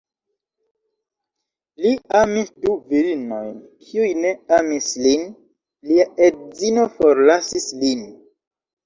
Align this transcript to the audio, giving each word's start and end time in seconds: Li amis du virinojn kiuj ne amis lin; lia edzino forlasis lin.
Li 1.83 1.91
amis 2.19 2.49
du 2.63 2.73
virinojn 2.93 3.51
kiuj 3.89 4.07
ne 4.23 4.31
amis 4.57 4.87
lin; 5.03 5.29
lia 5.91 6.07
edzino 6.29 6.87
forlasis 6.97 7.69
lin. 7.85 8.03